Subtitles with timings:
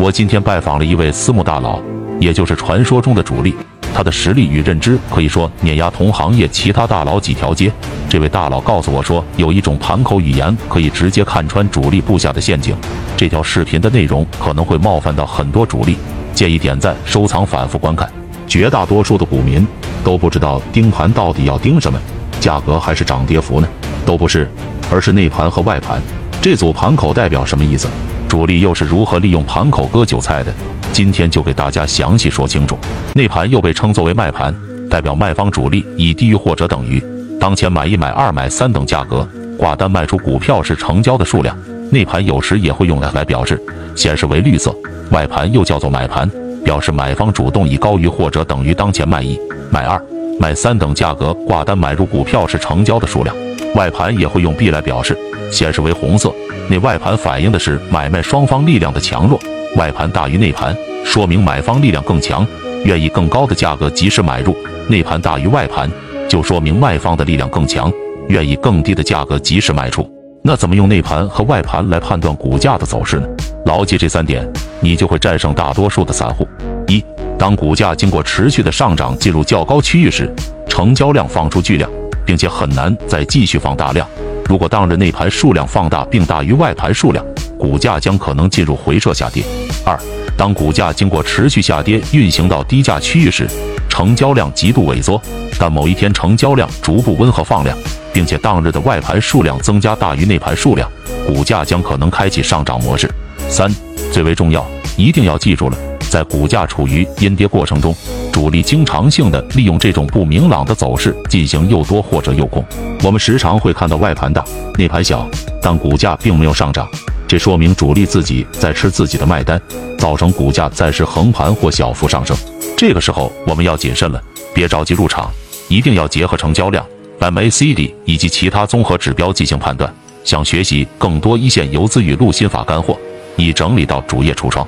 [0.00, 1.80] 我今天拜访了一位私募大佬，
[2.20, 3.52] 也就是传说中的主力，
[3.92, 7.68] 他的实力与认知可以说碾压同行业其他大佬几条街。
[8.08, 12.76] 这位大佬告诉我说，有一种盘口语言可以直接看穿主力布下的陷阱。
[13.16, 15.96] 这条视频的内容可能会冒犯到很多主力，
[16.32, 18.08] 建议点赞、收藏、反复观看。
[18.46, 19.66] 绝大多数的股民
[20.04, 21.98] 都不知道盯盘到底要盯什么，
[22.38, 23.66] 价格还是涨跌幅呢？
[24.06, 24.48] 都不是，
[24.92, 26.00] 而是内盘和外盘。
[26.40, 27.88] 这组盘口代表什么意思？
[28.28, 30.52] 主力又是如何利用盘口割韭菜的？
[30.92, 32.76] 今天就给大家详细说清楚。
[33.14, 34.54] 内盘又被称作为卖盘，
[34.90, 37.02] 代表卖方主力以低于或者等于
[37.40, 39.26] 当前买一、买二、买三等价格
[39.56, 41.56] 挂单卖出股票时成交的数量。
[41.90, 43.58] 内盘有时也会用来来表示，
[43.96, 44.74] 显示为绿色。
[45.10, 46.30] 外盘又叫做买盘，
[46.62, 49.40] 表示买方主动以高于或者等于当前卖一、
[49.70, 49.98] 买二、
[50.38, 53.34] 买三等价格挂单买入股票时成交的数量。
[53.74, 55.16] 外盘也会用 B 来表示，
[55.50, 56.32] 显示为红色。
[56.68, 59.38] 内外盘反映的是买卖双方力量的强弱，
[59.76, 62.46] 外盘大于内盘，说明买方力量更强，
[62.84, 64.52] 愿意更高的价格及时买入；
[64.88, 65.90] 内盘大于外盘，
[66.28, 67.90] 就说明卖方的力量更强，
[68.28, 70.08] 愿意更低的价格及时卖出。
[70.42, 73.26] 那怎么用内盘和外盘来判断股价的走势呢？
[73.66, 74.46] 牢记这三点，
[74.80, 76.46] 你就会战胜大多数的散户。
[76.86, 77.04] 一、
[77.38, 80.32] 当股价经过持续的上涨进入较高区域时，
[80.68, 81.90] 成交量放出巨量，
[82.28, 84.06] 并且很难再继续放大量。
[84.44, 87.24] 如果当日内盘数量放大并大于外盘数量，
[87.58, 89.42] 股价将可能进入回撤下跌。
[89.82, 89.98] 二，
[90.36, 93.48] 当股价经过持续下跌运行到低价区域时，
[93.88, 95.18] 成交量极度萎缩，
[95.58, 97.74] 但某一天成交量逐步温和放量，
[98.12, 100.86] 并且当日的外盘数量增加大于内盘数量，
[101.26, 103.10] 股价将可能开启上涨模式。
[103.48, 103.74] 三，
[104.12, 104.62] 最为重要，
[104.98, 105.78] 一定要记住了，
[106.10, 107.96] 在股价处于阴跌过程中。
[108.38, 112.64] 主力经常性的利用这种不明朗的走势进行诱多或者诱空，
[113.02, 114.44] 我们时常会看到外盘大、
[114.78, 115.28] 内盘小，
[115.60, 116.88] 但股价并没有上涨，
[117.26, 119.60] 这说明主力自己在吃自己的卖单，
[119.98, 122.36] 造成股价暂时横盘或小幅上升。
[122.76, 124.22] 这个时候我们要谨慎了，
[124.54, 125.28] 别着急入场，
[125.66, 126.86] 一定要结合成交量、
[127.18, 129.92] MACD 以及其他综合指标进行判断。
[130.22, 132.96] 想学习更多一线游资与路心法干货，
[133.34, 134.64] 已整理到主页橱窗。